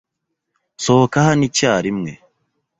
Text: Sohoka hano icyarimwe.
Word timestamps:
Sohoka 0.83 1.17
hano 1.27 1.43
icyarimwe. 1.49 2.11